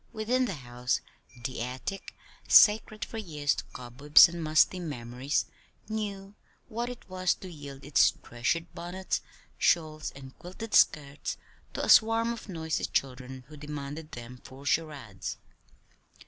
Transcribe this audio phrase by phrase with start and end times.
[0.13, 0.99] Within the house,
[1.45, 2.15] the attic,
[2.47, 5.45] sacred for years to cobwebs and musty memories,
[5.87, 6.33] knew
[6.69, 9.21] what it was to yield its treasured bonnets,
[9.59, 11.37] shawls, and quilted skirts
[11.75, 15.37] to a swarm of noisy children who demanded them for charades.